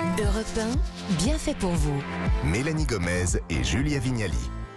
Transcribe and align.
Europe 0.00 0.46
1, 0.58 1.16
bien 1.22 1.36
fait 1.36 1.54
pour 1.54 1.72
vous. 1.72 2.02
Mélanie 2.44 2.86
Gomez 2.86 3.36
et 3.50 3.62
Julia 3.62 3.98
Vignali. 3.98 4.32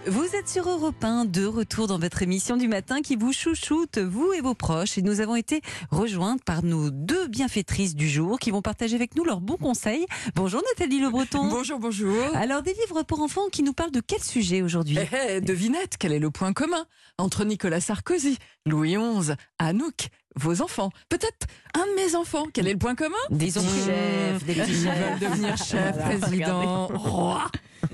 Vous 0.06 0.36
êtes 0.36 0.50
sur 0.50 0.68
Europe 0.68 1.02
1, 1.02 1.24
de 1.24 1.46
retour 1.46 1.86
dans 1.86 1.98
votre 1.98 2.20
émission 2.20 2.58
du 2.58 2.68
matin 2.68 3.00
qui 3.00 3.16
vous 3.16 3.32
chouchoute, 3.32 3.96
vous 3.96 4.34
et 4.34 4.42
vos 4.42 4.52
proches. 4.52 4.98
Et 4.98 5.02
nous 5.02 5.20
avons 5.20 5.34
été 5.34 5.62
rejointes 5.90 6.44
par 6.44 6.62
nos 6.62 6.90
deux 6.90 7.26
bienfaitrices 7.28 7.94
du 7.94 8.06
jour 8.06 8.38
qui 8.38 8.50
vont 8.50 8.60
partager 8.60 8.96
avec 8.96 9.16
nous 9.16 9.24
leurs 9.24 9.40
bons 9.40 9.56
conseils. 9.56 10.04
Bonjour 10.34 10.60
Nathalie 10.74 11.00
Le 11.00 11.08
Breton. 11.08 11.48
Bonjour, 11.48 11.78
bonjour. 11.78 12.22
Alors, 12.34 12.60
des 12.60 12.74
livres 12.74 13.02
pour 13.02 13.22
enfants 13.22 13.48
qui 13.50 13.62
nous 13.62 13.72
parlent 13.72 13.92
de 13.92 14.02
quel 14.06 14.22
sujet 14.22 14.60
aujourd'hui? 14.60 14.98
Eh, 14.98 15.36
eh, 15.36 15.40
devinette, 15.40 15.96
quel 15.98 16.12
est 16.12 16.18
le 16.18 16.30
point 16.30 16.52
commun 16.52 16.84
entre 17.16 17.46
Nicolas 17.46 17.80
Sarkozy, 17.80 18.36
Louis 18.66 18.96
XI, 18.96 19.32
Anouk, 19.58 20.08
vos 20.36 20.62
enfants 20.62 20.90
Peut-être 21.08 21.46
un 21.74 21.86
de 21.86 21.94
mes 21.96 22.14
enfants. 22.16 22.44
Quel 22.52 22.66
est 22.68 22.72
le 22.72 22.78
point 22.78 22.94
commun? 22.94 23.14
Des 23.30 23.50
chefs, 23.50 24.44
des 24.44 24.52
Ils 24.52 24.60
petits 24.62 24.74
chefs. 24.84 24.84
veulent 25.20 25.30
devenir 25.30 25.56
chef, 25.64 25.94
Voilà, 25.96 26.18
président, 26.18 26.86
roi. 26.88 27.44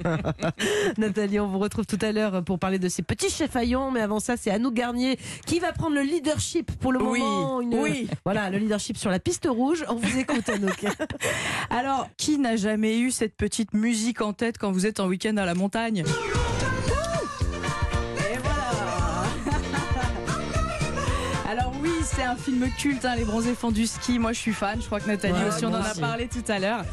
Nathalie, 0.99 1.41
on 1.41 1.49
vous 1.49 1.59
retrouve 1.59 1.85
tout 1.87 1.99
à 2.01 2.13
l'heure 2.13 2.45
pour 2.45 2.59
parler 2.59 2.79
de 2.79 2.89
ces 2.89 3.03
petits 3.03 3.29
chefs 3.31 3.57
haillons. 3.57 3.91
Mais 3.91 4.01
avant 4.01 4.21
ça, 4.21 4.37
c'est 4.37 4.51
Anouk 4.51 4.75
Garnier 4.75 5.19
qui 5.47 5.59
va 5.59 5.73
prendre 5.73 5.95
le 5.97 6.03
leadership 6.03 6.71
pour 6.79 6.93
le 6.93 7.03
Oui, 7.03 7.19
moment. 7.21 7.61
Une- 7.61 7.75
oui. 7.75 8.09
Voilà, 8.25 8.51
le 8.51 8.59
leadership 8.59 8.97
sur 8.97 9.11
la 9.11 9.19
piste 9.19 9.47
rouge. 9.51 9.85
On 9.89 9.97
vous 9.97 10.19
écoute, 10.19 10.49
Anouk. 10.49 10.85
Alors, 11.71 12.09
qui 12.17 12.39
n'a 12.39 12.57
jamais 12.57 12.99
eu 12.99 13.11
cette 13.11 13.37
petite 13.37 13.73
musique 13.75 14.21
en 14.21 14.33
tête 14.33 14.59
quand 14.59 14.71
vous 14.73 14.87
êtes 14.87 15.01
en 15.01 15.07
week-end 15.07 15.37
à 15.37 15.45
la 15.45 15.55
montagne? 15.55 16.05
C'est 22.05 22.23
un 22.23 22.37
film 22.37 22.69
culte, 22.79 23.05
hein, 23.05 23.15
Les 23.17 23.25
Bronzés 23.25 23.55
font 23.55 23.71
du 23.71 23.87
ski. 23.87 24.19
Moi, 24.19 24.33
je 24.33 24.39
suis 24.39 24.53
fan. 24.53 24.81
Je 24.81 24.87
crois 24.87 25.01
que 25.01 25.07
Nathalie 25.07 25.35
Ouais, 25.35 25.49
aussi, 25.49 25.65
on 25.65 25.69
en 25.71 25.75
a 25.83 25.91
aussi. 25.91 26.01
parlé 26.01 26.29
tout 26.29 26.43
à 26.49 26.59
l'heure. 26.59 26.85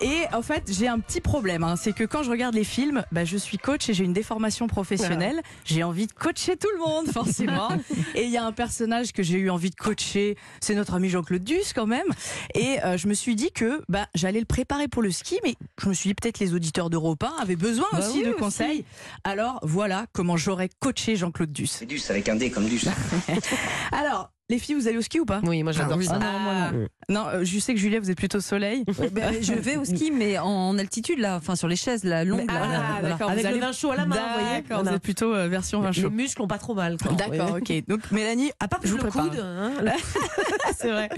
Et 0.00 0.22
en 0.32 0.42
fait, 0.42 0.64
j'ai 0.72 0.88
un 0.88 0.98
petit 0.98 1.20
problème. 1.20 1.62
hein, 1.64 1.76
c'est 1.76 1.92
que 1.92 2.04
quand 2.04 2.22
je 2.22 2.30
regarde 2.30 2.54
les 2.54 2.64
films, 2.64 3.04
bah, 3.12 3.24
je 3.24 3.36
suis 3.36 3.58
coach 3.58 3.88
et 3.88 3.94
j'ai 3.94 4.04
une 4.04 4.12
déformation 4.12 4.66
professionnelle. 4.66 5.40
J'ai 5.64 5.82
envie 5.82 6.06
de 6.06 6.12
coacher 6.12 6.56
tout 6.56 6.68
le 6.74 6.78
monde, 6.80 7.06
forcément. 7.12 7.68
et 8.14 8.24
il 8.24 8.30
y 8.30 8.36
a 8.36 8.44
un 8.44 8.52
personnage 8.52 9.12
que 9.12 9.22
j'ai 9.22 9.38
eu 9.38 9.50
envie 9.50 9.70
de 9.70 9.76
coacher. 9.76 10.36
C'est 10.60 10.74
notre 10.74 10.94
ami 10.94 11.08
Jean-Claude 11.08 11.44
Duss, 11.44 11.72
quand 11.72 11.86
même. 11.86 12.06
Et 12.54 12.78
euh, 12.84 12.96
je 12.96 13.08
me 13.08 13.14
suis 13.14 13.36
dit 13.36 13.52
que 13.52 13.82
bah, 13.88 14.06
j'allais 14.14 14.40
le 14.40 14.46
préparer 14.46 14.88
pour 14.88 15.02
le 15.02 15.10
ski, 15.10 15.38
mais 15.44 15.54
je 15.82 15.88
me 15.88 15.94
suis 15.94 16.10
dit 16.10 16.14
peut-être 16.14 16.38
les 16.38 16.54
auditeurs 16.54 16.90
d'Europe 16.90 17.22
1 17.22 17.42
avaient 17.42 17.56
besoin 17.56 17.86
Bah 17.92 18.00
aussi 18.00 18.18
oui, 18.18 18.24
de 18.24 18.30
aussi. 18.30 18.38
conseils. 18.38 18.84
Alors 19.24 19.60
voilà 19.62 20.06
comment 20.12 20.36
j'aurais 20.36 20.68
coaché 20.80 21.16
Jean-Claude 21.16 21.52
Duss. 21.52 21.70
C'est 21.78 21.86
Duss 21.86 22.10
avec 22.10 22.28
un 22.28 22.36
D 22.36 22.50
comme 22.50 22.66
Duss. 22.66 22.86
Alors, 23.92 24.30
les 24.48 24.58
filles, 24.58 24.74
vous 24.76 24.86
allez 24.88 24.96
au 24.98 25.02
ski 25.02 25.18
ou 25.20 25.24
pas? 25.24 25.40
Oui, 25.44 25.62
moi 25.62 25.72
j'adore 25.72 25.94
Ah 25.94 25.98
oui. 25.98 26.06
ça. 26.06 26.18
Ah 26.20 26.32
non, 26.32 26.38
moi 26.38 26.54
non. 26.72 26.86
Non, 27.08 27.26
euh, 27.28 27.44
je 27.44 27.58
sais 27.58 27.74
que 27.74 27.80
Julia, 27.80 27.98
vous 28.00 28.10
êtes 28.10 28.16
plutôt 28.16 28.40
soleil. 28.40 28.84
Ben, 29.12 29.34
je 29.42 29.52
vais 29.54 29.76
au 29.76 29.84
ski, 29.84 30.10
mais 30.14 30.38
en 30.38 30.76
altitude, 30.78 31.18
là, 31.18 31.36
enfin 31.36 31.56
sur 31.56 31.68
les 31.68 31.76
chaises, 31.76 32.04
la 32.04 32.24
longue. 32.24 32.46
là, 32.50 32.60
Ah, 32.62 32.92
voilà. 32.98 33.08
d'accord. 33.14 33.30
Avec 33.30 33.42
vous 33.44 33.48
le 33.50 33.54
allez- 33.54 33.60
vin 33.66 33.72
chaud 33.72 33.90
à 33.90 33.96
la 33.96 34.06
main, 34.06 34.16
vous 34.16 34.40
voyez. 34.44 34.62
D'accord, 34.62 34.84
vous 34.84 34.90
êtes 34.90 35.02
plutôt 35.02 35.34
euh, 35.34 35.48
version 35.48 35.80
vin 35.80 35.90
Les 35.90 36.02
chaud. 36.02 36.10
muscles 36.10 36.42
ont 36.42 36.46
pas 36.48 36.58
trop 36.58 36.74
mal. 36.74 36.96
D'accord, 37.16 37.54
Oui. 37.66 37.78
ok. 37.80 37.88
Donc 37.88 38.10
Mélanie, 38.12 38.50
À 38.60 38.68
part 38.68 38.80
je 38.82 38.88
vous 38.90 38.96
le 38.98 39.02
prépare. 39.04 39.30
coude. 39.30 39.40
hein. 39.40 39.72
C'est 40.78 40.90
vrai. 40.90 41.08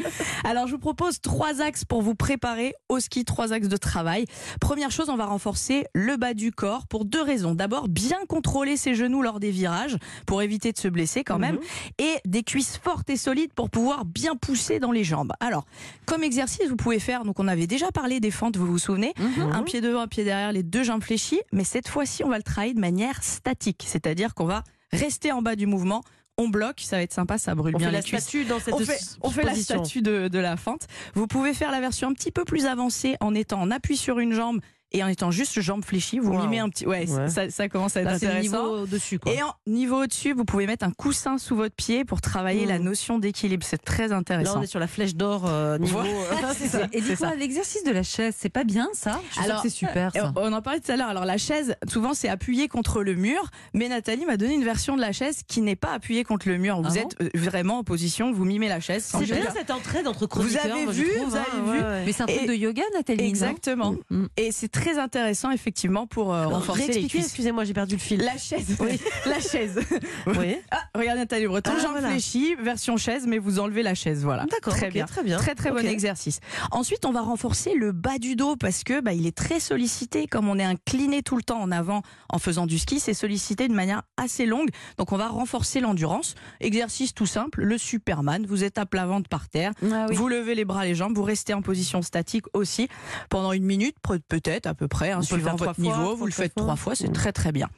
Alors, 0.44 0.66
je 0.66 0.72
vous 0.72 0.78
propose 0.78 1.20
trois 1.20 1.60
axes 1.60 1.84
pour 1.84 2.00
vous 2.02 2.14
préparer 2.14 2.74
au 2.88 3.00
ski, 3.00 3.24
trois 3.24 3.52
axes 3.52 3.68
de 3.68 3.76
travail. 3.76 4.24
Première 4.60 4.90
chose, 4.90 5.08
on 5.08 5.16
va 5.16 5.26
renforcer 5.26 5.84
le 5.94 6.16
bas 6.16 6.32
du 6.34 6.52
corps 6.52 6.86
pour 6.86 7.04
deux 7.04 7.22
raisons. 7.22 7.54
D'abord, 7.54 7.88
bien 7.88 8.18
contrôler 8.28 8.76
ses 8.76 8.94
genoux 8.94 9.22
lors 9.22 9.40
des 9.40 9.50
virages 9.50 9.96
pour 10.26 10.42
éviter 10.42 10.72
de 10.72 10.78
se 10.78 10.88
blesser 10.88 11.24
quand 11.24 11.38
même. 11.38 11.58
Et 11.98 12.14
des 12.24 12.42
cuisses 12.42 12.78
fortes 12.82 13.10
et 13.10 13.16
solides 13.18 13.52
pour 13.52 13.68
pouvoir 13.70 14.04
bien 14.04 14.36
pousser 14.36 14.80
dans 14.80 14.92
les 14.92 15.04
jambes. 15.04 15.32
Alors, 15.40 15.66
comme 16.06 16.22
exercice, 16.22 16.68
vous 16.68 16.76
pouvez 16.76 16.98
faire, 16.98 17.24
donc 17.24 17.38
on 17.38 17.48
avait 17.48 17.66
déjà 17.66 17.90
parlé 17.92 18.20
des 18.20 18.30
fentes, 18.30 18.56
vous 18.56 18.66
vous 18.66 18.78
souvenez 18.78 19.12
Un 19.52 19.62
pied 19.62 19.80
devant, 19.80 20.00
un 20.00 20.08
pied 20.08 20.24
derrière, 20.24 20.52
les 20.52 20.62
deux 20.62 20.84
jambes 20.84 21.02
fléchies. 21.02 21.40
Mais 21.52 21.64
cette 21.64 21.88
fois-ci, 21.88 22.24
on 22.24 22.28
va 22.28 22.36
le 22.38 22.42
travailler 22.42 22.74
de 22.74 22.80
manière 22.80 23.22
statique. 23.22 23.84
C'est-à-dire 23.86 24.34
qu'on 24.34 24.46
va 24.46 24.64
rester 24.92 25.32
en 25.32 25.42
bas 25.42 25.56
du 25.56 25.66
mouvement. 25.66 26.02
On 26.40 26.48
bloque, 26.48 26.80
ça 26.80 26.96
va 26.96 27.02
être 27.02 27.12
sympa, 27.12 27.36
ça 27.36 27.56
brûle 27.56 27.74
On 27.74 27.78
bien 27.78 27.88
fait 27.88 27.92
les 27.92 27.98
la 27.98 28.02
cuisses 28.02 28.22
statue 28.22 28.44
dans 28.44 28.60
cette 28.60 28.74
on 28.74 28.78
fait, 28.78 29.00
on 29.22 29.30
fait 29.30 29.42
la 29.42 29.56
statue 29.56 30.02
de, 30.02 30.28
de 30.28 30.38
la 30.38 30.56
fente. 30.56 30.86
Vous 31.14 31.26
pouvez 31.26 31.52
faire 31.52 31.72
la 31.72 31.80
version 31.80 32.08
un 32.08 32.12
petit 32.12 32.30
peu 32.30 32.44
plus 32.44 32.66
avancée 32.66 33.16
en 33.20 33.34
étant 33.34 33.60
en 33.60 33.72
appui 33.72 33.96
sur 33.96 34.20
une 34.20 34.32
jambe 34.32 34.60
et 34.92 35.02
en 35.04 35.08
étant 35.08 35.30
juste 35.30 35.60
jambe 35.60 35.84
fléchie. 35.84 36.18
Vous 36.18 36.32
Wow. 36.32 36.42
mimez 36.42 36.58
un 36.60 36.68
petit. 36.68 36.86
Ouais, 36.86 37.08
Ouais. 37.10 37.28
Ça, 37.28 37.50
ça 37.50 37.68
commence 37.68 37.96
à 37.96 38.00
être 38.00 38.06
Là, 38.06 38.12
intéressant. 38.14 38.40
niveau 38.40 38.82
au-dessus. 38.82 39.18
quoi. 39.18 39.32
Et 39.32 39.42
en 39.42 39.52
niveau 39.66 40.02
au-dessus, 40.04 40.32
vous 40.32 40.44
pouvez 40.44 40.66
mettre 40.66 40.84
un 40.84 40.90
coussin 40.90 41.38
sous 41.38 41.56
votre 41.56 41.74
pied 41.74 42.04
pour 42.04 42.20
travailler 42.20 42.64
Mmh. 42.64 42.68
la 42.68 42.78
notion 42.78 43.18
d'équilibre. 43.18 43.64
C'est 43.66 43.82
très 43.82 44.08
Là, 44.08 44.16
intéressant. 44.16 44.58
on 44.60 44.62
est 44.62 44.66
sur 44.66 44.80
la 44.80 44.86
flèche 44.86 45.14
d'or 45.14 45.44
euh, 45.46 45.78
niveau. 45.78 45.98
Euh, 46.00 46.52
ça. 46.68 46.86
Et 46.92 47.00
C'est 47.00 47.10
dis 47.10 47.16
quoi, 47.16 47.28
ça. 47.30 47.34
l'exercice 47.34 47.84
de 47.84 47.90
la 47.90 48.02
chaise, 48.02 48.34
c'est 48.38 48.48
pas 48.48 48.64
bien 48.64 48.88
ça? 48.94 49.20
Je 49.34 49.40
Alors, 49.42 49.62
c'est 49.62 49.68
super 49.70 50.12
ça. 50.12 50.32
On 50.36 50.52
en 50.52 50.62
parlait 50.62 50.80
tout 50.80 50.90
à 50.92 50.96
l'heure. 50.96 51.08
Alors 51.08 51.24
la 51.24 51.38
chaise, 51.38 51.74
souvent 51.88 52.14
c'est 52.14 52.28
appuyé 52.28 52.68
contre 52.68 53.02
le 53.02 53.14
mur, 53.14 53.50
mais 53.74 53.88
Nathalie 53.88 54.24
m'a 54.26 54.36
donné 54.36 54.54
une 54.54 54.64
version 54.64 54.96
de 54.96 55.00
la 55.00 55.12
chaise 55.12 55.42
qui 55.46 55.60
n'est 55.60 55.76
pas 55.76 55.92
appuyée 55.92 56.24
contre 56.24 56.48
le 56.48 56.56
mur. 56.58 56.80
Vous 56.82 56.96
Ah 56.96 57.00
êtes 57.00 57.16
euh, 57.20 57.28
vraiment 57.34 57.78
en 57.78 57.84
position, 57.84 58.32
vous 58.32 58.44
mimez 58.44 58.68
la 58.68 58.80
chaise. 58.80 59.04
C'est 59.04 59.24
bien 59.24 59.50
cette 59.54 59.70
entraide 59.70 60.06
entre 60.08 60.28
Vous 60.40 60.56
avez 60.56 60.84
moi, 60.84 60.92
vu, 60.92 61.08
trouve, 61.14 61.28
vous 61.30 61.36
hein, 61.36 61.44
avez 61.52 61.62
vu. 61.62 61.78
ouais, 61.78 61.84
ouais. 61.88 62.02
Mais 62.06 62.12
c'est 62.12 62.22
un 62.22 62.26
truc 62.26 62.46
de 62.46 62.54
yoga, 62.54 62.82
Nathalie 62.94 63.24
Exactement. 63.24 63.94
Mm. 64.10 64.24
Et 64.36 64.52
c'est 64.52 64.68
très 64.80 64.98
intéressant 64.98 65.50
effectivement 65.50 66.06
pour 66.06 66.32
euh, 66.32 66.46
renforcer 66.46 66.88
les 66.88 67.06
cuisses. 67.08 67.26
excusez-moi, 67.26 67.64
j'ai 67.64 67.74
perdu 67.74 67.94
le 67.96 68.00
fil. 68.00 68.20
La 68.20 68.36
chaise. 68.38 68.76
la 69.26 69.40
chaise. 69.40 69.80
Oui. 70.26 70.56
Ah, 70.70 70.82
regarde 70.94 71.18
Nathalie 71.18 71.46
Breton, 71.46 71.70
Ah, 71.76 71.80
jambes 71.80 71.96
voilà. 71.98 72.62
version 72.62 72.96
chaise, 72.96 73.26
mais 73.26 73.38
vous 73.38 73.58
enlevez 73.58 73.82
la 73.82 73.94
chaise, 73.94 74.22
voilà. 74.22 74.44
D'accord, 74.46 74.74
Très 74.74 74.90
bien. 74.90 75.06
très 75.06 75.22
bien. 75.22 75.38
Très 75.38 75.54
très 75.54 75.70
bon 75.70 75.84
exercice. 75.86 76.40
Ensuite, 76.70 77.04
on 77.06 77.12
va 77.12 77.22
renforcer 77.22 77.74
le 77.74 77.92
bas 77.92 78.18
du 78.18 78.36
dos 78.36 78.56
parce 78.56 78.84
que 78.84 79.00
bah, 79.00 79.12
il 79.14 79.26
est 79.26 79.36
très 79.36 79.60
sollicité. 79.60 80.26
Comme 80.26 80.48
on 80.48 80.58
est 80.58 80.64
incliné 80.64 81.22
tout 81.22 81.36
le 81.36 81.42
temps 81.42 81.60
en 81.60 81.70
avant 81.70 82.02
en 82.30 82.38
faisant 82.38 82.66
du 82.66 82.78
ski, 82.78 83.00
c'est 83.00 83.14
sollicité 83.14 83.66
de 83.68 83.72
manière 83.74 84.02
assez 84.16 84.46
longue. 84.46 84.68
Donc, 84.98 85.12
on 85.12 85.16
va 85.16 85.28
renforcer 85.28 85.80
l'endurance. 85.80 86.34
Exercice 86.60 87.14
tout 87.14 87.26
simple, 87.26 87.62
le 87.62 87.78
Superman. 87.78 88.44
Vous 88.46 88.62
êtes 88.64 88.78
à 88.78 88.86
plat 88.86 89.06
ventre 89.06 89.28
par 89.28 89.48
terre. 89.48 89.72
Ah 89.90 90.06
oui. 90.08 90.16
Vous 90.16 90.28
levez 90.28 90.54
les 90.54 90.64
bras, 90.64 90.84
les 90.84 90.94
jambes, 90.94 91.14
vous 91.16 91.22
restez 91.24 91.54
en 91.54 91.62
position 91.62 92.02
statique 92.02 92.44
aussi 92.52 92.88
pendant 93.30 93.52
une 93.52 93.64
minute, 93.64 93.96
peut-être 94.28 94.66
à 94.68 94.74
peu 94.74 94.88
près, 94.88 95.10
hein, 95.10 95.22
suivant 95.22 95.56
votre 95.56 95.80
niveau. 95.80 96.14
Vous 96.14 96.26
le 96.26 96.32
faites 96.32 96.54
trois 96.54 96.76
fois, 96.76 96.94
c'est 96.94 97.12
très 97.12 97.32
très 97.32 97.52
bien. 97.52 97.68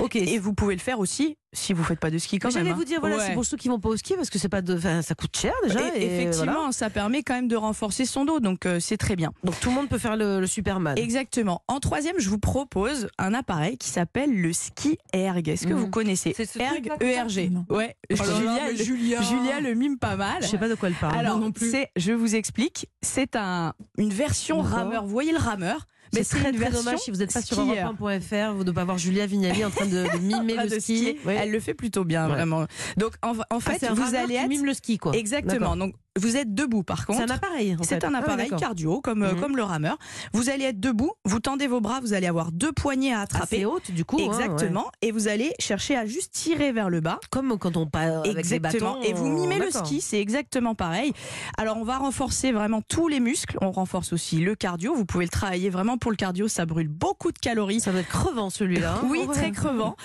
Ok. 0.00 0.16
Et 0.16 0.38
vous 0.38 0.54
pouvez 0.54 0.74
le 0.74 0.80
faire 0.80 0.98
aussi 0.98 1.36
si 1.52 1.72
vous 1.72 1.82
faites 1.82 1.98
pas 1.98 2.10
de 2.10 2.18
ski 2.18 2.38
quand 2.38 2.48
Mais 2.48 2.54
même. 2.54 2.62
J'allais 2.64 2.74
hein. 2.74 2.76
vous 2.78 2.84
dire, 2.84 3.00
voilà, 3.00 3.16
Ouais. 3.16 3.24
c'est 3.26 3.34
pour 3.34 3.44
ceux 3.44 3.56
qui 3.56 3.68
vont 3.68 3.80
pas 3.80 3.88
au 3.88 3.96
ski 3.96 4.14
parce 4.14 4.30
que 4.30 4.38
c'est 4.38 4.48
pas 4.48 4.62
de, 4.62 4.76
enfin, 4.76 5.02
ça 5.02 5.14
coûte 5.14 5.36
cher 5.36 5.52
déjà. 5.66 5.80
Et- 5.96 6.02
et 6.02 6.14
effectivement, 6.20 6.52
voilà. 6.54 6.72
ça 6.72 6.90
permet 6.90 7.22
quand 7.22 7.34
même 7.34 7.48
de 7.48 7.56
renforcer 7.56 8.04
son 8.04 8.24
dos, 8.24 8.38
donc 8.40 8.66
euh, 8.66 8.78
c'est 8.80 8.96
très 8.96 9.16
bien. 9.16 9.32
Donc 9.44 9.58
tout 9.60 9.68
le 9.70 9.74
monde 9.74 9.88
peut 9.88 9.98
faire 9.98 10.16
le, 10.16 10.40
le 10.40 10.46
Superman. 10.46 10.96
Exactement. 10.96 11.62
En 11.68 11.80
troisième, 11.80 12.14
je 12.18 12.28
vous 12.28 12.38
propose 12.38 13.08
un 13.18 13.34
appareil 13.34 13.78
qui 13.78 13.88
s'appelle 13.88 14.32
le 14.40 14.52
ski 14.52 14.98
erg. 15.12 15.48
Est-ce 15.48 15.66
que 15.66 15.72
Mhm. 15.72 15.78
vous 15.80 15.88
connaissez 15.90 16.34
ce 16.34 16.42
Erg, 16.58 16.86
ça 16.88 17.04
ERG. 17.04 17.50
Non. 17.50 17.64
Ouais. 17.68 17.96
Oh 18.12 18.16
Julia, 18.16 18.70
le- 18.70 18.76
Julia 19.24 19.60
le 19.60 19.74
mime 19.74 19.98
pas 19.98 20.16
mal. 20.16 20.42
Je 20.42 20.46
sais 20.46 20.58
pas 20.58 20.68
de 20.68 20.74
quoi 20.74 20.88
elle 20.88 20.94
parle. 20.94 21.16
Alors, 21.18 21.38
non 21.38 21.50
plus. 21.52 21.70
c'est, 21.70 21.88
je 21.96 22.12
vous 22.12 22.34
explique, 22.36 22.86
c'est 23.02 23.34
un, 23.36 23.72
une 23.98 24.10
version 24.10 24.60
rameur. 24.60 25.04
Vous 25.04 25.10
voyez 25.10 25.32
le 25.32 25.38
rameur? 25.38 25.86
Mais 26.12 26.24
c'est 26.24 26.38
très 26.38 26.50
une 26.50 26.56
très 26.56 26.64
version 26.70 26.82
dommage 26.84 26.98
si 26.98 27.12
vous 27.12 27.18
n'êtes 27.18 27.32
pas 27.32 27.40
sur 27.40 27.56
europe1.fr, 27.64 28.52
vous 28.54 28.64
ne 28.64 28.72
pas 28.72 28.84
voir 28.84 28.98
Julia 28.98 29.26
Vignali 29.26 29.64
en 29.64 29.70
train 29.70 29.86
de, 29.86 30.06
de 30.12 30.18
mimer 30.20 30.54
le 30.56 30.68
de 30.68 30.80
ski. 30.80 30.96
ski. 30.98 31.16
Oui. 31.24 31.36
Elle 31.42 31.50
le 31.50 31.60
fait 31.60 31.74
plutôt 31.74 32.04
bien, 32.04 32.26
Ouais. 32.28 32.34
vraiment. 32.34 32.66
Donc, 32.96 33.14
en, 33.22 33.32
en 33.50 33.60
fait, 33.60 33.84
vous 33.90 34.14
allez 34.14 34.34
être. 34.34 34.48
mime 34.48 34.64
le 34.64 34.74
ski 34.74 34.98
quoi. 34.98 35.12
Exactement. 35.16 35.76
Donc, 35.76 35.94
vous 36.18 36.36
êtes 36.36 36.54
debout, 36.54 36.82
par 36.82 37.06
contre. 37.06 37.20
C'est 37.20 37.30
un 37.30 37.34
appareil. 37.34 37.76
C'est 37.82 38.04
un 38.04 38.14
Ah 38.14 38.18
appareil 38.18 38.50
cardio, 38.58 39.00
comme, 39.00 39.22
euh, 39.22 39.34
Mhm. 39.34 39.40
comme 39.40 39.56
le 39.56 39.62
rameur. 39.62 39.96
Vous 40.32 40.50
allez 40.50 40.64
être 40.64 40.80
debout, 40.80 41.12
vous 41.24 41.38
tendez 41.40 41.66
vos 41.68 41.80
bras, 41.80 42.00
vous 42.00 42.12
allez 42.14 42.26
avoir 42.26 42.50
deux 42.52 42.72
poignées 42.72 43.12
à 43.14 43.20
attraper. 43.20 43.56
Assez 43.58 43.64
haute 43.64 43.90
du 43.92 44.04
coup. 44.04 44.16
hein, 44.20 44.24
Exactement. 44.26 44.84
ouais. 44.86 45.08
Et 45.08 45.12
vous 45.12 45.28
allez 45.28 45.52
chercher 45.60 45.96
à 45.96 46.06
juste 46.06 46.32
tirer 46.32 46.72
vers 46.72 46.90
le 46.90 47.00
bas. 47.00 47.20
Comme 47.30 47.56
quand 47.58 47.76
on 47.76 47.86
part 47.86 48.20
avec 48.20 48.34
des 48.34 48.54
Exactement. 48.54 48.94
bâtons. 48.94 49.02
Et 49.08 49.12
vous 49.12 49.28
mimez 49.28 49.58
le 49.58 49.70
ski, 49.70 50.00
c'est 50.00 50.20
exactement 50.20 50.74
pareil. 50.74 51.12
Alors 51.56 51.76
on 51.76 51.84
va 51.84 51.98
renforcer 51.98 52.50
vraiment 52.52 52.82
tous 52.82 53.08
les 53.08 53.20
muscles. 53.20 53.56
On 53.60 53.70
renforce 53.70 54.12
aussi 54.12 54.38
le 54.40 54.54
cardio. 54.56 54.94
Vous 54.94 55.04
pouvez 55.04 55.24
le 55.24 55.30
travailler 55.30 55.70
vraiment 55.70 55.96
pour 55.98 56.10
le 56.10 56.16
cardio. 56.16 56.48
Ça 56.48 56.66
brûle 56.66 56.88
beaucoup 56.88 57.30
de 57.32 57.38
calories. 57.38 57.80
Ça 57.80 57.92
doit 57.92 58.00
être 58.00 58.08
crevant 58.08 58.50
celui-là. 58.50 58.94
hein. 59.02 59.06
Oui, 59.08 59.26
très 59.32 59.52
crevant. 59.52 59.96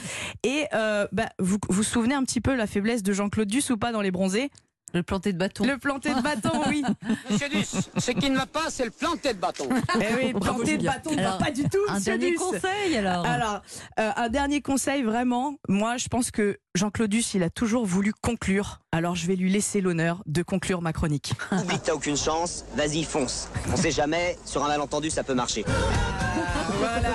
Et 0.43 0.65
euh, 0.73 1.07
bah, 1.11 1.29
vous 1.39 1.57
vous 1.69 1.83
souvenez 1.83 2.13
un 2.15 2.23
petit 2.23 2.41
peu 2.41 2.55
la 2.55 2.67
faiblesse 2.67 3.01
de 3.03 3.11
Jean-Claude 3.13 3.47
Duss 3.47 3.69
ou 3.71 3.77
pas 3.77 3.91
dans 3.91 4.01
Les 4.01 4.11
Bronzés? 4.11 4.49
Le 4.93 5.03
planté 5.03 5.33
de 5.33 5.37
bâton. 5.37 5.65
Le 5.65 5.77
planté 5.77 6.13
de 6.13 6.21
bâton, 6.21 6.61
oui. 6.69 6.81
Monsieur 7.29 7.49
Duss, 7.49 7.75
ce 7.97 8.11
qui 8.11 8.29
ne 8.29 8.37
va 8.37 8.45
pas, 8.45 8.69
c'est 8.69 8.85
le 8.85 8.91
planté 8.91 9.33
de 9.33 9.39
bâton. 9.39 9.67
Eh 9.99 10.15
oui, 10.15 10.33
Bravo, 10.33 10.59
planté 10.59 10.77
de 10.77 10.85
bâton 10.85 11.11
ne 11.11 11.21
va 11.21 11.33
pas 11.33 11.51
du 11.51 11.63
tout. 11.63 11.77
Un 11.89 11.95
monsieur 11.95 12.17
dernier 12.17 12.31
Duss. 12.31 12.39
conseil 12.39 12.97
alors. 12.97 13.25
Alors, 13.25 13.61
euh, 13.99 14.11
un 14.15 14.29
dernier 14.29 14.61
conseil, 14.61 15.03
vraiment. 15.03 15.55
Moi, 15.67 15.97
je 15.97 16.07
pense 16.07 16.31
que 16.31 16.57
Jean-Claude 16.75 17.09
Duss, 17.09 17.33
il 17.33 17.43
a 17.43 17.49
toujours 17.49 17.85
voulu 17.85 18.13
conclure. 18.13 18.79
Alors, 18.93 19.15
je 19.15 19.27
vais 19.27 19.35
lui 19.35 19.51
laisser 19.51 19.81
l'honneur 19.81 20.21
de 20.27 20.43
conclure 20.43 20.81
ma 20.81 20.93
chronique. 20.93 21.33
Oublie 21.51 21.77
que 21.77 21.85
t'as 21.85 21.93
aucune 21.93 22.15
chance, 22.17 22.63
vas-y, 22.75 23.03
fonce. 23.03 23.49
On 23.73 23.75
sait 23.75 23.91
jamais, 23.91 24.37
sur 24.45 24.63
un 24.63 24.69
malentendu, 24.69 25.09
ça 25.09 25.23
peut 25.23 25.33
marcher. 25.33 25.65
Voilà. 26.77 27.09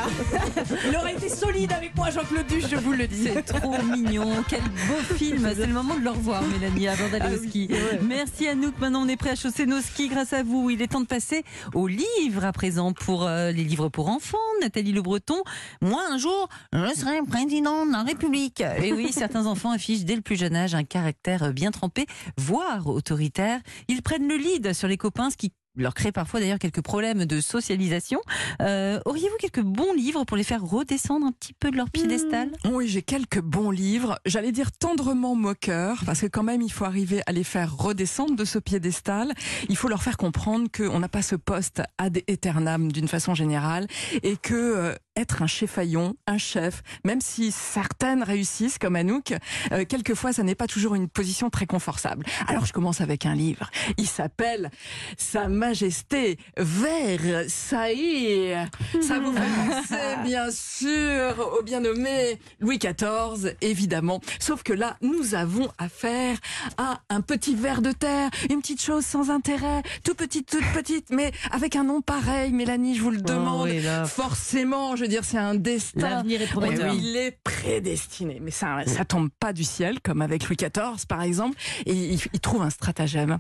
Il 0.89 0.97
aurait 0.97 1.13
été 1.15 1.29
solide 1.29 1.73
avec 1.73 1.95
moi, 1.97 2.11
Jean-Claude 2.11 2.47
Duss, 2.47 2.67
je 2.71 2.77
vous 2.77 2.93
le 2.93 3.07
dis. 3.07 3.25
C'est 3.25 3.43
trop 3.43 3.81
mignon. 3.83 4.29
Quel 4.49 4.61
beau 4.63 5.15
film. 5.17 5.51
C'est 5.55 5.67
le 5.67 5.73
moment 5.73 5.95
de 5.97 6.01
le 6.01 6.11
revoir, 6.11 6.43
Mélanie, 6.43 6.89
avant 6.89 7.09
d'aller 7.09 7.27
Ah 7.29 7.35
au 7.35 7.39
oui. 7.41 7.49
ski. 7.49 7.65
ski. 7.71 7.77
Merci 8.03 8.49
Anouk. 8.49 8.79
Maintenant, 8.81 9.03
on 9.05 9.09
est 9.09 9.17
prêt 9.17 9.31
à 9.31 9.35
chausser 9.35 9.67
nos 9.67 9.81
skis 9.81 10.09
grâce 10.09 10.33
à 10.33 10.43
vous. 10.43 10.71
Il 10.71 10.81
est 10.83 10.89
temps 10.89 11.01
de 11.01 11.07
passer 11.07 11.45
aux 11.75 11.87
livres 11.87 12.45
à 12.45 12.53
présent 12.53 12.93
pour 12.93 13.27
euh, 13.27 13.51
les 13.53 13.65
livres 13.65 13.89
pour 13.89 14.09
enfants. 14.09 14.39
Nathalie 14.61 14.93
Le 14.93 15.03
Breton. 15.03 15.43
Moi, 15.81 16.03
un 16.11 16.19
jour, 16.19 16.49
je 16.73 16.93
serai 16.95 17.21
président 17.29 17.87
de 17.87 17.93
la 17.93 18.03
République. 18.03 18.63
Et 18.83 18.93
oui, 18.93 19.13
certains 19.13 19.47
enfants 19.47 19.71
affichent 19.71 20.05
dès 20.05 20.17
le 20.17 20.23
plus 20.23 20.37
jeune 20.37 20.57
âge 20.57 20.75
un 20.75 20.85
caractère 20.85 21.53
bien 21.53 21.71
trempé, 21.71 22.07
voire 22.37 22.87
autoritaire. 22.87 23.61
Ils 23.89 24.03
prennent 24.03 24.29
le 24.29 24.37
lead 24.37 24.73
sur 24.73 24.89
les 24.89 24.97
copains, 24.97 25.31
ce 25.31 25.37
qui 25.37 25.53
leur 25.77 25.95
crée 25.95 26.13
parfois 26.13 26.41
d'ailleurs 26.41 26.59
quelques 26.59 26.83
problèmes 26.83 27.25
de 27.25 27.41
socialisation. 27.41 28.21
Euh, 28.61 29.01
Auriez-vous 29.05 29.37
quelques 29.39 29.63
bons 29.63 29.93
livres 29.93 30.25
pour 30.25 30.37
les 30.37 30.43
faire 30.43 30.65
redescendre 30.65 31.27
un 31.27 31.33
petit 31.33 31.53
peu 31.53 31.71
de 31.71 31.77
leur 31.77 31.91
piédestal 31.91 32.51
Oui, 32.71 32.89
j'ai 32.89 33.03
quelques 33.03 33.41
bons 33.41 33.71
livres. 33.71 34.19
J'allais 34.27 34.53
dire 34.53 34.73
tendrement 34.73 35.35
moqueurs, 35.35 36.03
parce 36.05 36.21
que 36.21 36.27
quand 36.27 36.43
même, 36.43 36.63
il 36.63 36.73
faut 36.73 36.85
arriver 36.85 37.23
à 37.27 37.33
les 37.33 37.45
faire 37.45 37.77
redescendre 37.77 38.35
de 38.35 38.45
ce 38.45 38.59
piédestal. 38.59 39.33
Il 39.69 39.77
faut 39.77 39.89
leur 39.89 40.03
faire 40.03 40.17
comprendre 40.17 40.69
qu'on 40.75 40.99
n'a 40.99 41.09
pas 41.09 41.23
ce 41.23 41.37
poste 41.37 41.83
ad 41.99 42.19
aeternam 42.29 42.91
d'une 42.91 43.09
façon 43.09 43.35
générale 43.35 43.87
et 44.23 44.37
que 44.37 44.55
euh, 44.55 44.95
être 45.17 45.43
un 45.43 45.47
chefaillon, 45.47 46.15
un 46.27 46.39
chef, 46.39 46.83
même 47.05 47.21
si 47.21 47.51
certaines 47.51 48.23
réussissent 48.23 48.79
comme 48.79 48.97
Anouk, 48.97 49.35
euh, 49.73 49.85
quelquefois 49.85 50.33
ça 50.33 50.43
n'est 50.43 50.55
pas 50.55 50.67
toujours 50.67 50.95
une 50.95 51.09
position 51.09 51.51
très 51.51 51.67
confortable. 51.67 52.25
Alors 52.47 52.65
je 52.65 52.73
commence 52.73 53.01
avec 53.01 53.27
un 53.27 53.35
livre. 53.35 53.71
Il 53.99 54.07
s'appelle 54.07 54.71
Sa 55.17 55.49
Majesté 55.49 56.39
Versailles. 56.57 58.57
Ça 59.01 59.19
vous 59.19 59.33
fait 59.33 59.41
penser 59.41 59.97
bien 60.25 60.51
sûr 60.51 61.53
au 61.59 61.63
bien 61.63 61.81
nommé 61.81 62.39
Louis 62.61 62.79
XIV, 62.79 63.57
évidemment. 63.61 64.21
Sauf 64.39 64.63
que 64.63 64.73
là, 64.73 64.97
nous 65.03 65.35
avons 65.35 65.69
affaire 65.79 66.39
à 66.79 67.01
un 67.09 67.21
petit 67.21 67.55
ver 67.55 67.83
de 67.83 67.93
terre, 67.93 68.31
une 68.49 68.61
petite 68.61 68.83
chose 68.83 69.05
sans 69.05 69.31
intérêt, 69.31 69.83
tout 70.05 70.15
petite, 70.15 70.49
toute 70.49 70.65
petite, 70.73 71.11
mais 71.11 71.33
avec 71.51 71.77
un 71.77 71.85
nom 71.85 72.01
pareil, 72.01 72.53
Mélanie, 72.53 72.97
je 72.97 73.03
vous 73.03 73.11
le 73.11 73.21
demande. 73.21 73.69
oui, 73.69 73.81
là. 73.81 74.05
Forcément, 74.05 74.97
je 75.01 75.05
veux 75.07 75.09
dire, 75.09 75.25
c'est 75.25 75.39
un 75.39 75.55
destin. 75.55 76.11
L'avenir 76.11 76.43
est 76.43 76.47
prometteur. 76.47 76.93
Oui, 76.93 77.01
il 77.03 77.17
est 77.17 77.39
prédestiné. 77.43 78.39
Mais 78.41 78.51
ça, 78.51 78.85
ça 78.87 79.07
tombe 79.07 79.31
pas 79.41 79.55
du 79.55 79.65
ciel, 79.65 80.01
comme 80.03 80.21
avec 80.21 80.47
Louis 80.47 80.57
XIV, 80.57 81.07
par 81.09 81.23
exemple. 81.23 81.57
Et 81.87 81.95
il, 81.95 82.21
il 82.35 82.41
trouve 82.41 82.61
un 82.61 82.69
stratagème. 82.69 83.39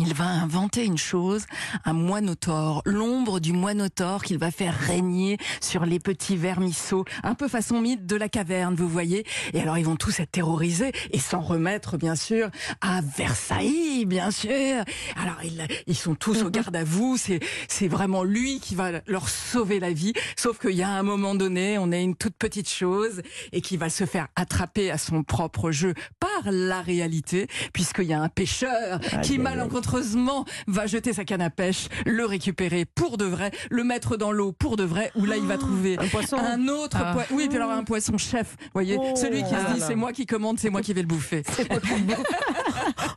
Il 0.00 0.12
va 0.12 0.24
inventer 0.24 0.84
une 0.84 0.98
chose, 0.98 1.44
un 1.84 1.92
moinotaure, 1.92 2.82
l'ombre 2.84 3.38
du 3.38 3.52
moinotaure 3.52 4.24
qu'il 4.24 4.38
va 4.38 4.50
faire 4.50 4.76
régner 4.76 5.38
sur 5.60 5.86
les 5.86 6.00
petits 6.00 6.36
vermisseaux, 6.36 7.04
un 7.22 7.34
peu 7.34 7.46
façon 7.46 7.80
mythe 7.80 8.04
de 8.04 8.16
la 8.16 8.28
caverne, 8.28 8.74
vous 8.74 8.88
voyez. 8.88 9.24
Et 9.52 9.60
alors 9.60 9.78
ils 9.78 9.84
vont 9.84 9.94
tous 9.94 10.18
être 10.18 10.32
terrorisés 10.32 10.90
et 11.12 11.20
s'en 11.20 11.40
remettre, 11.40 11.96
bien 11.96 12.16
sûr, 12.16 12.50
à 12.80 13.02
Versailles, 13.02 14.04
bien 14.04 14.32
sûr. 14.32 14.82
Alors 15.16 15.38
ils, 15.44 15.64
ils 15.86 15.96
sont 15.96 16.16
tous 16.16 16.42
au 16.42 16.50
garde 16.50 16.74
à 16.74 16.82
vous, 16.82 17.16
c'est, 17.16 17.38
c'est 17.68 17.88
vraiment 17.88 18.24
lui 18.24 18.58
qui 18.58 18.74
va 18.74 18.90
leur 19.06 19.28
sauver 19.28 19.78
la 19.78 19.92
vie. 19.92 20.12
Sauf 20.36 20.58
qu'il 20.58 20.74
y 20.74 20.82
a 20.82 20.88
un 20.88 21.04
moment 21.04 21.36
donné, 21.36 21.78
on 21.78 21.92
est 21.92 22.02
une 22.02 22.16
toute 22.16 22.36
petite 22.36 22.68
chose 22.68 23.22
et 23.52 23.60
qui 23.60 23.76
va 23.76 23.88
se 23.90 24.06
faire 24.06 24.26
attraper 24.34 24.90
à 24.90 24.98
son 24.98 25.22
propre 25.22 25.70
jeu 25.70 25.94
par 26.18 26.50
la 26.50 26.82
réalité, 26.82 27.46
puisqu'il 27.72 28.06
y 28.06 28.12
a 28.12 28.20
un 28.20 28.28
pêcheur 28.28 28.98
qui 29.22 29.38
malencontreusement 29.84 30.44
va 30.66 30.86
jeter 30.86 31.12
sa 31.12 31.24
canne 31.24 31.40
à 31.42 31.50
pêche, 31.50 31.88
le 32.06 32.24
récupérer 32.24 32.84
pour 32.84 33.16
de 33.16 33.24
vrai, 33.24 33.50
le 33.70 33.84
mettre 33.84 34.16
dans 34.16 34.32
l'eau 34.32 34.52
pour 34.52 34.76
de 34.76 34.84
vrai, 34.84 35.10
où 35.14 35.24
là 35.24 35.36
il 35.36 35.44
va 35.44 35.58
trouver 35.58 35.96
Un 35.98 36.08
poisson 36.08 36.36
un 36.38 36.68
autre 36.68 36.96
Ah. 37.00 37.12
poisson. 37.12 37.34
Oui, 37.34 37.48
puis 37.48 37.56
alors 37.56 37.70
un 37.70 37.84
poisson 37.84 38.16
chef, 38.18 38.56
voyez, 38.72 38.96
Oh. 38.98 39.14
celui 39.16 39.42
qui 39.42 39.54
Ah 39.54 39.68
se 39.68 39.74
dit 39.74 39.80
c'est 39.86 39.94
moi 39.94 40.12
qui 40.12 40.26
commande, 40.26 40.58
c'est 40.58 40.70
moi 40.70 40.80
qui 40.82 40.92
vais 40.92 41.02
le 41.02 41.06
bouffer. 41.08 41.42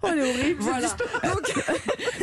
Oh, 0.03 0.07
elle 0.11 0.19
est 0.19 0.29
horrible. 0.29 0.61
Voilà. 0.61 0.87
Donc, 1.23 1.53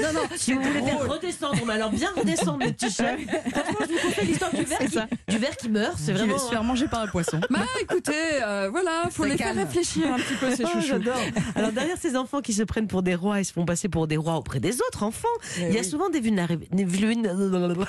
Non, 0.02 0.12
non, 0.12 0.20
si 0.36 0.52
vous 0.52 0.60
voulez 0.62 0.82
faire 0.82 1.08
redescendre, 1.08 1.58
mais 1.66 1.72
alors 1.74 1.90
bien 1.90 2.10
redescendre 2.16 2.64
le 2.64 2.72
petit 2.72 2.90
chef. 2.90 3.20
Franchement, 3.50 3.78
je 3.80 3.92
vous 3.92 4.08
conseille 4.08 4.26
l'histoire 4.26 4.50
du 4.52 4.62
verre 4.64 4.78
qui, 4.78 5.32
du 5.32 5.38
verre 5.38 5.56
qui 5.56 5.68
meurt. 5.68 5.94
C'est 5.98 6.06
Qui 6.12 6.18
vraiment. 6.18 6.34
va 6.34 6.38
se 6.40 6.48
faire 6.50 6.64
manger 6.64 6.88
par 6.88 7.00
un 7.02 7.06
poisson. 7.06 7.40
bah 7.50 7.60
écoutez, 7.80 8.12
euh, 8.42 8.68
voilà, 8.70 9.08
faut 9.10 9.24
les 9.24 9.36
calme. 9.36 9.56
faire 9.56 9.66
réfléchir 9.66 10.12
un 10.12 10.16
petit 10.16 10.34
peu 10.34 10.54
ces 10.54 10.64
Oh, 10.64 10.68
chouchous. 10.68 10.86
j'adore. 10.88 11.16
Alors 11.54 11.72
derrière 11.72 11.96
ces 11.98 12.16
enfants 12.16 12.40
qui 12.40 12.52
se 12.52 12.62
prennent 12.62 12.86
pour 12.88 13.02
des 13.02 13.14
rois 13.14 13.40
et 13.40 13.44
se 13.44 13.52
font 13.52 13.64
passer 13.64 13.88
pour 13.88 14.06
des 14.06 14.16
rois 14.16 14.36
auprès 14.36 14.60
des 14.60 14.76
autres 14.80 15.02
enfants, 15.02 15.28
Eh 15.58 15.68
il 15.68 15.72
y 15.74 15.76
a 15.76 15.80
oui. 15.80 15.84
souvent 15.84 16.08
des, 16.10 16.20
vulnéra- 16.20 16.56
des 16.56 16.84
vulné- 16.84 17.22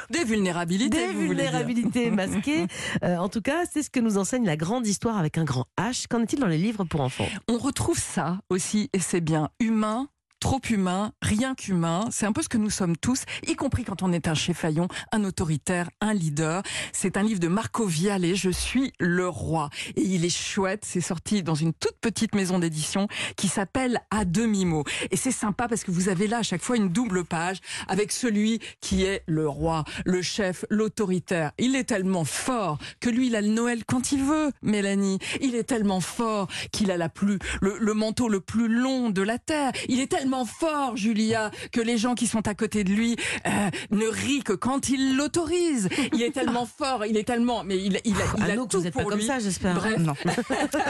Des 0.10 0.24
vulnérabilités. 0.24 1.08
des 1.08 1.14
vous 1.14 1.22
vulnérabilités 1.28 2.12
masquées. 2.12 2.66
Euh, 3.04 3.18
en 3.18 3.30
tout 3.30 3.42
cas, 3.42 3.64
c'est 3.72 3.84
ce 3.84 3.90
que 3.90 4.00
nous 4.00 4.18
enseigne 4.18 4.46
la 4.46 4.56
grande 4.58 4.88
histoire 4.88 5.18
avec 5.18 5.38
un 5.38 5.44
grand 5.44 5.66
H. 5.80 6.06
Qu'en 6.10 6.22
est-il 6.22 6.40
dans 6.40 6.48
les 6.48 6.58
livres 6.58 6.84
pour 6.86 7.02
enfants? 7.02 7.28
On 7.50 7.58
retrouve 7.58 7.98
ça 8.00 8.40
aussi, 8.50 8.90
et 8.94 9.00
c'est 9.00 9.22
bien, 9.22 9.50
humain. 9.60 10.08
Trop 10.42 10.60
humain, 10.70 11.12
rien 11.22 11.56
qu'humain. 11.56 12.06
C'est 12.12 12.26
un 12.26 12.32
peu 12.32 12.42
ce 12.44 12.50
que 12.50 12.58
nous 12.58 12.70
sommes 12.70 12.98
tous, 12.98 13.24
y 13.48 13.56
compris 13.56 13.84
quand 13.84 14.04
on 14.04 14.12
est 14.12 14.28
un 14.28 14.36
chefaillon, 14.36 14.88
un 15.12 15.24
autoritaire, 15.24 15.90
un 16.02 16.14
leader. 16.14 16.62
C'est 16.92 17.18
un 17.18 17.24
livre 17.24 17.40
de 17.40 17.48
Marco 17.48 17.86
Viallet, 17.86 18.36
Je 18.36 18.50
suis 18.50 18.94
le 19.00 19.28
roi. 19.28 19.70
Et 19.96 20.02
il 20.02 20.24
est 20.26 20.30
chouette. 20.36 20.84
C'est 20.86 21.02
sorti 21.02 21.42
dans 21.42 21.56
une 21.56 21.74
toute 21.74 21.98
petite 22.00 22.36
maison 22.36 22.60
d'édition 22.60 23.08
qui 23.38 23.48
s'appelle 23.48 24.02
À 24.12 24.26
demi-mot. 24.26 24.84
Et 25.10 25.16
c'est 25.16 25.32
sympa 25.32 25.68
parce 25.68 25.84
que 25.84 25.92
vous 25.92 26.10
avez 26.10 26.28
là 26.28 26.40
à 26.40 26.44
chaque 26.44 26.62
fois 26.62 26.76
une 26.76 26.90
double 26.90 27.24
page 27.24 27.58
avec 27.88 28.12
celui 28.12 28.60
qui 28.82 29.04
est 29.04 29.24
le 29.28 29.48
roi, 29.48 29.84
le 30.06 30.22
chef, 30.22 30.66
l'autoritaire. 30.70 31.54
Il 31.58 31.76
est 31.76 31.86
tellement 31.86 32.26
fort 32.26 32.78
que 33.00 33.10
lui, 33.10 33.28
il 33.28 33.36
a 33.36 33.42
le 33.42 33.48
Noël 33.48 33.84
quand 33.86 34.12
il 34.12 34.24
veut, 34.24 34.52
Mélanie. 34.62 35.18
Il 35.42 35.56
est 35.56 35.64
tellement 35.64 36.02
fort 36.02 36.48
qu'il 36.72 36.92
a 36.92 36.98
la 36.98 37.10
plus, 37.10 37.40
le, 37.62 37.78
le 37.80 37.94
manteau 37.94 38.28
le 38.28 38.42
plus 38.42 38.68
long 38.68 39.10
de 39.10 39.22
la 39.22 39.40
terre. 39.40 39.72
Il 39.88 40.00
est 40.00 40.08
tellement 40.08 40.25
fort, 40.46 40.96
Julia, 40.98 41.52
que 41.72 41.82
les 41.82 41.98
gens 41.98 42.16
qui 42.16 42.28
sont 42.28 42.48
à 42.48 42.54
côté 42.56 42.84
de 42.84 42.92
lui 42.92 43.16
euh, 43.46 43.50
ne 43.92 44.06
rient 44.08 44.44
que 44.44 44.54
quand 44.54 44.90
il 44.90 45.16
l'autorise. 45.18 45.90
Il 46.14 46.22
est 46.22 46.32
tellement 46.32 46.66
fort, 46.78 47.06
il 47.06 47.18
est 47.18 47.24
tellement, 47.24 47.64
mais 47.64 47.78
il, 47.78 48.00
il, 48.06 48.16
a- 48.16 48.22
il 48.38 48.44
a 48.44 48.54
Anouk, 48.54 48.70
tout 48.70 48.78
vous 48.78 48.84
n'êtes 48.84 48.94
pas 48.94 49.02
pour 49.02 49.10
comme 49.12 49.20
lui. 49.20 49.26
ça, 49.28 49.40
j'espère. 49.40 49.76
Bref. 49.76 49.98
Non. 50.00 50.14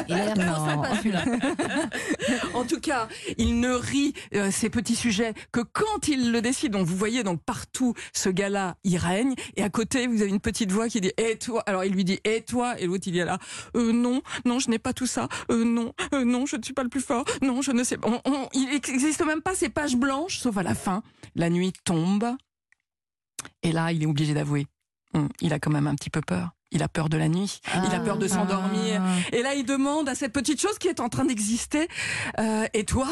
Il 0.07 0.13
a 0.15 0.25
l'air 0.25 0.53
trop 0.53 0.65
sympa 0.65 0.89
celui-là. 0.97 1.23
En 2.53 2.63
tout 2.63 2.79
cas, 2.79 3.07
il 3.37 3.59
ne 3.59 3.69
rit 3.73 4.13
euh, 4.33 4.49
ces 4.51 4.69
petits 4.69 4.95
sujets 4.95 5.33
que 5.51 5.61
quand 5.61 6.07
il 6.07 6.31
le 6.31 6.41
décide. 6.41 6.71
Donc 6.71 6.85
vous 6.87 6.95
voyez, 6.95 7.23
donc 7.23 7.41
partout, 7.41 7.93
ce 8.13 8.29
gars-là, 8.29 8.75
il 8.83 8.97
règne. 8.97 9.33
Et 9.55 9.63
à 9.63 9.69
côté, 9.69 10.07
vous 10.07 10.21
avez 10.21 10.29
une 10.29 10.39
petite 10.39 10.71
voix 10.71 10.87
qui 10.87 11.01
dit 11.01 11.11
"Et 11.17 11.37
toi 11.37 11.61
Alors 11.65 11.83
il 11.83 11.91
lui 11.93 12.03
dit 12.03 12.19
"Et 12.23 12.41
toi 12.41 12.79
Et 12.79 12.85
l'autre 12.87 13.03
il 13.07 13.17
est 13.17 13.25
là 13.25 13.37
euh, 13.75 13.91
"Non, 13.91 14.21
non, 14.45 14.59
je 14.59 14.69
n'ai 14.69 14.79
pas 14.79 14.93
tout 14.93 15.05
ça. 15.07 15.27
Euh, 15.51 15.63
non, 15.63 15.93
euh, 16.13 16.23
non, 16.23 16.45
je 16.45 16.55
ne 16.57 16.63
suis 16.63 16.73
pas 16.73 16.83
le 16.83 16.89
plus 16.89 17.01
fort. 17.01 17.25
Non, 17.41 17.61
je 17.61 17.71
ne 17.71 17.83
sais 17.83 17.97
pas. 17.97 18.07
On- 18.09 18.21
on- 18.25 18.47
il 18.53 18.79
même 19.25 19.41
pas 19.41 19.55
ces 19.55 19.69
pages 19.69 19.95
blanches, 19.95 20.39
sauf 20.39 20.57
à 20.57 20.63
la 20.63 20.75
fin. 20.75 21.03
La 21.35 21.49
nuit 21.49 21.73
tombe. 21.83 22.25
Et 23.63 23.71
là, 23.71 23.91
il 23.91 24.03
est 24.03 24.07
obligé 24.07 24.33
d'avouer. 24.33 24.67
Hum, 25.13 25.29
il 25.41 25.53
a 25.53 25.59
quand 25.59 25.71
même 25.71 25.87
un 25.87 25.95
petit 25.95 26.09
peu 26.09 26.21
peur. 26.21 26.51
Il 26.71 26.83
a 26.83 26.89
peur 26.89 27.07
de 27.07 27.15
la 27.15 27.29
nuit. 27.29 27.61
Il 27.87 27.93
a 27.95 27.99
peur 28.01 28.17
de 28.17 28.27
s'endormir. 28.27 29.01
Et 29.31 29.41
là, 29.43 29.53
il 29.53 29.65
demande 29.65 30.09
à 30.09 30.15
cette 30.15 30.33
petite 30.33 30.59
chose 30.59 30.77
qui 30.77 30.89
est 30.89 30.99
en 30.99 31.07
train 31.07 31.23
d'exister, 31.23 31.87
euh, 32.39 32.65
et 32.73 32.83
toi? 32.83 33.07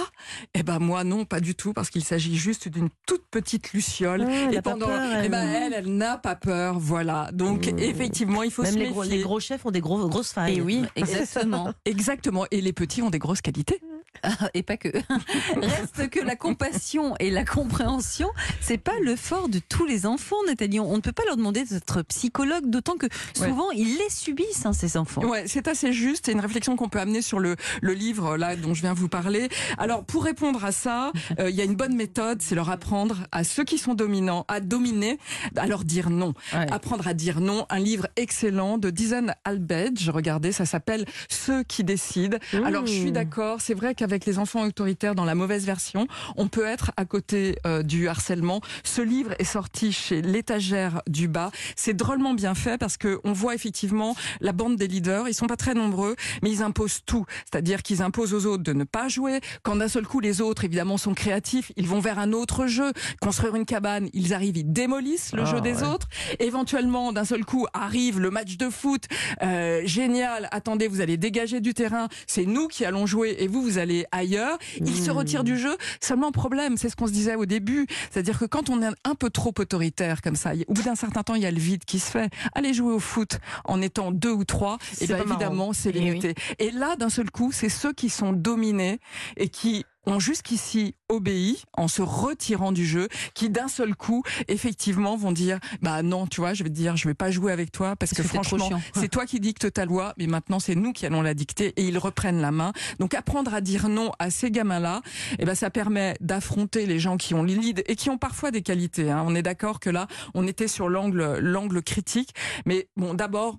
Eh 0.53 0.63
ben 0.63 0.79
moi 0.79 1.05
non, 1.05 1.23
pas 1.23 1.39
du 1.39 1.55
tout, 1.55 1.71
parce 1.71 1.89
qu'il 1.89 2.03
s'agit 2.03 2.35
juste 2.35 2.67
d'une 2.67 2.89
toute 3.07 3.25
petite 3.31 3.71
luciole. 3.71 4.25
Ah, 4.27 4.51
et 4.51 4.57
a 4.57 4.61
pas 4.61 4.75
peur, 4.75 4.89
elle. 5.01 5.25
eh 5.25 5.29
ben 5.29 5.47
elle, 5.47 5.73
elle 5.73 5.95
n'a 5.95 6.17
pas 6.17 6.35
peur, 6.35 6.77
voilà. 6.77 7.29
Donc 7.31 7.67
Mmh. 7.67 7.79
effectivement, 7.79 8.43
il 8.43 8.51
faut 8.51 8.63
Même 8.63 8.73
se 8.73 8.79
les 8.79 8.89
gros, 8.89 9.01
méfier. 9.03 9.17
les 9.17 9.23
gros 9.23 9.39
chefs 9.39 9.65
ont 9.65 9.71
des 9.71 9.81
gros, 9.81 10.09
grosses 10.09 10.33
failles. 10.33 10.57
Et 10.57 10.61
oui, 10.61 10.83
exactement. 10.97 11.71
Exactement. 11.85 12.45
Et 12.51 12.59
les 12.59 12.73
petits 12.73 13.01
ont 13.01 13.11
des 13.11 13.19
grosses 13.19 13.41
qualités. 13.41 13.79
Et 14.53 14.63
pas 14.63 14.77
que. 14.77 14.89
Reste 15.55 16.09
que 16.09 16.19
la 16.19 16.35
compassion 16.35 17.15
et 17.19 17.29
la 17.29 17.45
compréhension, 17.45 18.29
c'est 18.61 18.77
pas 18.77 18.97
le 19.01 19.15
fort 19.15 19.49
de 19.49 19.59
tous 19.59 19.85
les 19.85 20.05
enfants, 20.05 20.37
Nathalie. 20.47 20.79
On 20.79 20.95
ne 20.95 21.01
peut 21.01 21.11
pas 21.11 21.23
leur 21.25 21.37
demander 21.37 21.63
d'être 21.63 22.01
psychologue, 22.03 22.69
d'autant 22.69 22.95
que 22.95 23.07
souvent 23.35 23.71
ils 23.71 23.97
les 23.97 24.09
subissent, 24.09 24.65
hein, 24.65 24.73
ces 24.73 24.97
enfants. 24.97 25.23
Ouais, 25.25 25.45
c'est 25.47 25.67
assez 25.67 25.93
juste. 25.93 26.25
C'est 26.25 26.31
une 26.31 26.39
réflexion 26.39 26.75
qu'on 26.75 26.89
peut 26.89 26.99
amener 26.99 27.21
sur 27.21 27.39
le, 27.39 27.55
le 27.81 27.93
livre 27.93 28.37
là 28.37 28.55
dont 28.55 28.73
je 28.73 28.81
viens 28.81 28.93
vous 28.93 29.09
parler. 29.09 29.49
Alors 29.77 30.03
pour 30.03 30.23
répondre 30.23 30.63
à 30.63 30.71
ça, 30.71 31.11
euh, 31.39 31.49
il 31.49 31.55
y 31.55 31.61
a 31.61 31.65
une 31.65 31.75
bonne 31.75 31.95
méthode, 31.95 32.41
c'est 32.41 32.55
leur 32.55 32.69
apprendre 32.69 33.27
à 33.31 33.43
ceux 33.43 33.63
qui 33.63 33.77
sont 33.77 33.93
dominants 33.93 34.45
à 34.47 34.59
dominer, 34.59 35.17
à 35.55 35.67
leur 35.67 35.83
dire 35.83 36.09
non. 36.09 36.33
Ouais. 36.53 36.71
Apprendre 36.71 37.07
à 37.07 37.13
dire 37.13 37.39
non. 37.39 37.65
Un 37.69 37.79
livre 37.79 38.07
excellent 38.15 38.77
de 38.77 38.89
Dizan 38.89 39.27
Albedge. 39.43 40.09
Regardez, 40.09 40.51
ça 40.51 40.65
s'appelle 40.65 41.05
Ceux 41.29 41.63
qui 41.63 41.83
décident. 41.83 42.37
Alors 42.65 42.85
je 42.85 42.93
suis 42.93 43.11
d'accord. 43.11 43.61
C'est 43.61 43.73
vrai 43.73 43.95
qu'avec 44.03 44.25
les 44.25 44.37
enfants 44.37 44.63
autoritaires 44.65 45.15
dans 45.15 45.23
la 45.23 45.33
mauvaise 45.33 45.65
version, 45.65 46.07
on 46.35 46.49
peut 46.49 46.65
être 46.65 46.91
à 46.97 47.05
côté 47.05 47.57
euh, 47.65 47.83
du 47.83 48.09
harcèlement. 48.09 48.59
Ce 48.83 49.01
livre 49.01 49.33
est 49.39 49.45
sorti 49.45 49.93
chez 49.93 50.21
l'étagère 50.21 51.01
du 51.07 51.29
bas. 51.29 51.51
C'est 51.77 51.93
drôlement 51.93 52.33
bien 52.33 52.53
fait 52.53 52.77
parce 52.77 52.97
que 52.97 53.21
on 53.23 53.31
voit 53.31 53.55
effectivement 53.55 54.13
la 54.41 54.51
bande 54.51 54.75
des 54.75 54.87
leaders. 54.89 55.29
Ils 55.29 55.33
sont 55.33 55.47
pas 55.47 55.55
très 55.55 55.73
nombreux, 55.73 56.17
mais 56.41 56.51
ils 56.51 56.63
imposent 56.63 56.99
tout. 57.05 57.25
C'est-à-dire 57.49 57.81
qu'ils 57.81 58.01
imposent 58.01 58.33
aux 58.33 58.45
autres 58.45 58.63
de 58.63 58.73
ne 58.73 58.83
pas 58.83 59.07
jouer. 59.07 59.39
Quand 59.61 59.77
d'un 59.77 59.87
seul 59.87 60.05
coup 60.05 60.19
les 60.19 60.41
autres, 60.41 60.65
évidemment, 60.65 60.97
sont 60.97 61.13
créatifs, 61.13 61.71
ils 61.77 61.87
vont 61.87 62.01
vers 62.01 62.19
un 62.19 62.33
autre 62.33 62.67
jeu. 62.67 62.91
Construire 63.21 63.55
une 63.55 63.65
cabane, 63.65 64.09
ils 64.11 64.33
arrivent, 64.33 64.57
ils 64.57 64.69
démolissent 64.73 65.31
le 65.31 65.43
Ah, 65.43 65.45
jeu 65.45 65.61
des 65.61 65.77
ouais. 65.77 65.87
autres. 65.87 66.09
Éventuellement, 66.39 67.13
d'un 67.13 67.23
seul 67.25 67.45
coup, 67.45 67.67
arrive 67.73 68.19
le 68.19 68.31
match 68.31 68.57
de 68.57 68.69
foot. 68.69 69.03
Euh, 69.43 69.81
génial. 69.85 70.49
Attendez, 70.51 70.89
vous 70.89 70.99
allez 70.99 71.15
dégager 71.15 71.61
du 71.61 71.73
terrain. 71.73 72.09
C'est 72.27 72.45
nous 72.45 72.67
qui 72.67 72.83
allons 72.83 73.05
jouer 73.05 73.37
et 73.39 73.47
vous, 73.47 73.61
vous 73.61 73.77
allez 73.77 73.92
aller 73.93 74.05
ailleurs. 74.11 74.57
Ils 74.79 74.95
se 74.95 75.11
Mmh. 75.11 75.13
retirent 75.13 75.43
du 75.43 75.57
jeu. 75.57 75.75
Seulement 76.01 76.31
problème, 76.31 76.77
c'est 76.77 76.89
ce 76.89 76.95
qu'on 76.95 77.07
se 77.07 77.11
disait 77.11 77.35
au 77.35 77.45
début, 77.45 77.85
c'est-à-dire 78.11 78.39
que 78.39 78.45
quand 78.45 78.69
on 78.69 78.81
est 78.81 78.87
un 79.03 79.15
peu 79.15 79.29
trop 79.29 79.53
autoritaire 79.57 80.21
comme 80.21 80.35
ça, 80.35 80.53
au 80.67 80.73
bout 80.73 80.81
d'un 80.83 80.95
certain 80.95 81.23
temps, 81.23 81.35
il 81.35 81.41
y 81.43 81.45
a 81.45 81.51
le 81.51 81.59
vide 81.59 81.83
qui 81.85 81.99
se 81.99 82.09
fait. 82.09 82.29
Aller 82.55 82.73
jouer 82.73 82.93
au 82.93 82.99
foot 82.99 83.39
en 83.65 83.81
étant 83.81 84.11
deux 84.11 84.31
ou 84.31 84.43
trois, 84.45 84.77
et 85.01 85.05
C'est 85.05 85.07
bien 85.07 85.23
évidemment, 85.23 85.73
c'est 85.73 85.91
Eh 85.93 85.99
oui. 85.99 86.05
limité. 86.05 86.35
Et 86.59 86.71
là, 86.71 86.95
d'un 86.95 87.09
seul 87.09 87.29
coup, 87.29 87.51
c'est 87.51 87.69
ceux 87.69 87.93
qui 87.93 88.09
sont 88.09 88.33
dominés 88.33 88.99
et 89.37 89.49
qui 89.49 89.85
ont 90.05 90.19
jusqu'ici 90.19 90.95
obéi 91.09 91.61
en 91.73 91.87
se 91.87 92.01
retirant 92.01 92.71
du 92.71 92.85
jeu, 92.85 93.07
qui 93.33 93.49
d'un 93.49 93.67
seul 93.67 93.95
coup, 93.95 94.23
effectivement, 94.47 95.15
vont 95.15 95.31
dire, 95.31 95.59
bah 95.81 96.01
non, 96.03 96.27
tu 96.27 96.41
vois, 96.41 96.53
je 96.53 96.63
vais 96.63 96.69
te 96.69 96.75
dire, 96.75 96.97
je 96.97 97.07
vais 97.07 97.13
pas 97.13 97.31
jouer 97.31 97.51
avec 97.51 97.71
toi 97.71 97.95
parce, 97.95 98.13
Parce 98.13 98.27
que, 98.27 98.27
franchement, 98.27 98.81
c'est 98.95 99.07
toi 99.09 99.25
qui 99.25 99.39
dictes 99.39 99.71
ta 99.71 99.85
loi, 99.85 100.13
mais 100.17 100.27
maintenant 100.27 100.59
c'est 100.59 100.75
nous 100.75 100.91
qui 100.93 101.05
allons 101.05 101.21
la 101.21 101.33
dicter 101.33 101.73
et 101.77 101.83
ils 101.83 101.97
reprennent 101.97 102.41
la 102.41 102.51
main. 102.51 102.73
Donc 102.99 103.13
apprendre 103.13 103.53
à 103.53 103.61
dire 103.61 103.89
non 103.89 104.11
à 104.19 104.29
ces 104.29 104.51
gamins-là, 104.51 105.01
eh 105.39 105.45
ben 105.45 105.55
ça 105.55 105.69
permet 105.69 106.15
d'affronter 106.19 106.85
les 106.85 106.99
gens 106.99 107.17
qui 107.17 107.33
ont 107.33 107.43
les 107.43 107.55
leads 107.55 107.83
et 107.85 107.95
qui 107.95 108.09
ont 108.09 108.17
parfois 108.17 108.51
des 108.51 108.61
qualités. 108.61 109.09
hein. 109.11 109.23
On 109.25 109.35
est 109.35 109.41
d'accord 109.41 109.79
que 109.79 109.89
là, 109.89 110.07
on 110.33 110.47
était 110.47 110.67
sur 110.67 110.89
l'angle 110.89 111.37
l'angle 111.39 111.81
critique, 111.81 112.33
mais 112.65 112.87
bon, 112.95 113.13
d'abord 113.13 113.57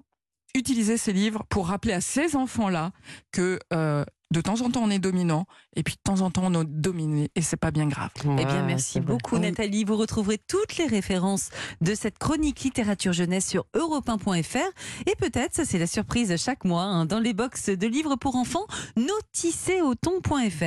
utiliser 0.56 0.96
ces 0.96 1.12
livres 1.12 1.44
pour 1.48 1.68
rappeler 1.68 1.92
à 1.94 2.00
ces 2.00 2.36
enfants-là 2.36 2.92
que 3.32 3.58
euh, 3.72 4.04
de 4.34 4.40
temps 4.40 4.60
en 4.62 4.70
temps 4.70 4.82
on 4.82 4.90
est 4.90 4.98
dominant 4.98 5.46
et 5.76 5.82
puis 5.82 5.94
de 5.94 6.00
temps 6.02 6.20
en 6.20 6.30
temps 6.30 6.42
on 6.44 6.62
est 6.62 6.64
dominé 6.64 7.30
et 7.36 7.40
c'est 7.40 7.56
pas 7.56 7.70
bien 7.70 7.86
grave. 7.86 8.10
Eh 8.24 8.44
bien, 8.44 8.64
merci 8.64 8.98
vrai. 8.98 9.06
beaucoup, 9.06 9.38
Nathalie. 9.38 9.84
Vous 9.84 9.96
retrouverez 9.96 10.38
toutes 10.38 10.76
les 10.76 10.86
références 10.86 11.50
de 11.80 11.94
cette 11.94 12.18
chronique 12.18 12.60
littérature 12.60 13.12
jeunesse 13.12 13.46
sur 13.46 13.66
europe1.fr. 13.74 14.58
Et 15.06 15.14
peut-être, 15.16 15.54
ça 15.54 15.64
c'est 15.64 15.78
la 15.78 15.86
surprise 15.86 16.34
chaque 16.36 16.64
mois, 16.64 16.82
hein, 16.82 17.06
dans 17.06 17.20
les 17.20 17.32
box 17.32 17.70
de 17.70 17.86
livres 17.86 18.16
pour 18.16 18.34
enfants, 18.34 18.66
noticéauton.fr. 18.96 20.64